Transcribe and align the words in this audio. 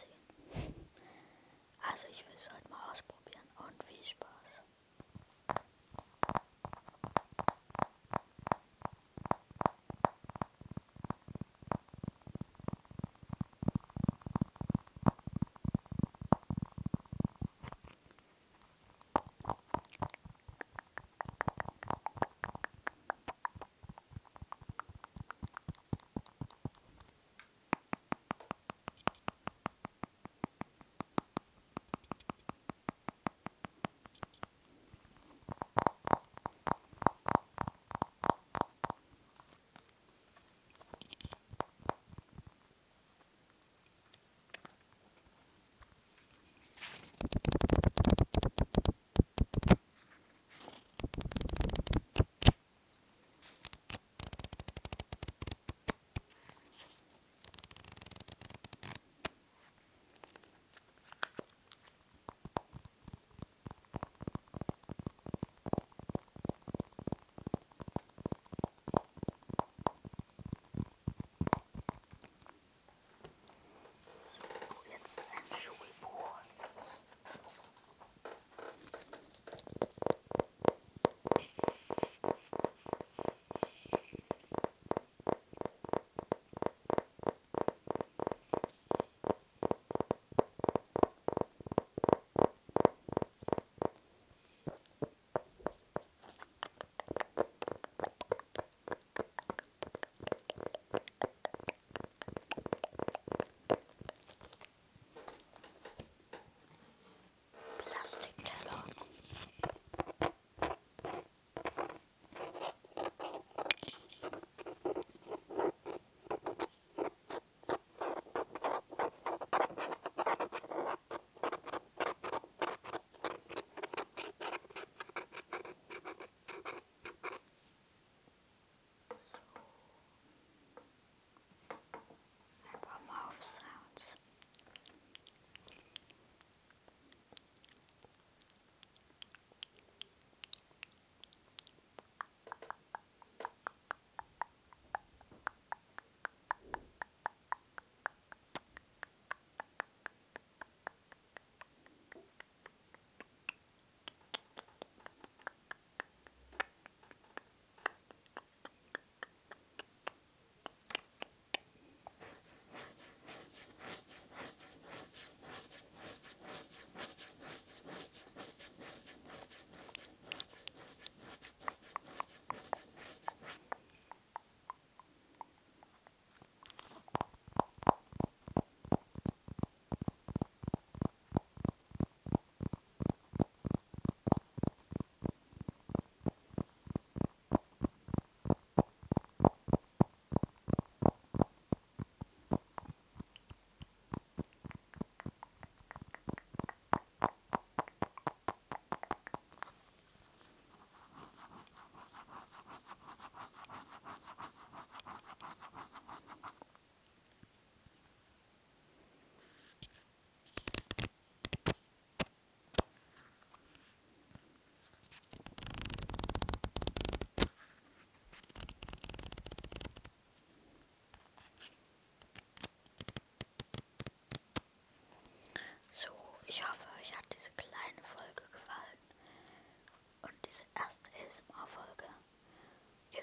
sehen. 0.00 0.88
Also 1.90 2.08
ich 2.10 2.26
will 2.26 2.34
es 2.36 2.50
heute 2.52 2.68
mal 2.68 2.90
ausprobieren 2.90 3.48
und 3.58 3.82
viel 3.84 4.02
Spaß. 4.04 4.43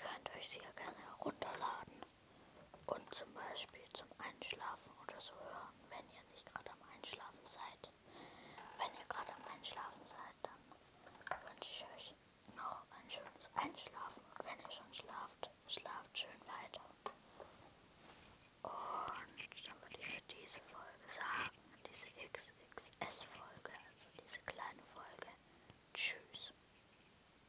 könnt 0.00 0.34
euch 0.36 0.48
Design 0.48 0.72
gerne 0.76 0.96
herunterladen 0.98 2.00
und 2.86 3.14
zum 3.14 3.32
Beispiel 3.34 3.84
zum 3.92 4.08
Einschlafen 4.18 4.90
oder 5.02 5.20
so 5.20 5.34
hören, 5.34 5.74
wenn 5.90 6.08
ihr 6.14 6.22
nicht 6.30 6.46
gerade 6.46 6.70
am 6.70 6.82
Einschlafen 6.96 7.46
seid. 7.46 7.92
Wenn 8.78 8.94
ihr 8.98 9.06
gerade 9.08 9.32
am 9.34 9.44
Einschlafen 9.54 10.06
seid. 10.06 10.09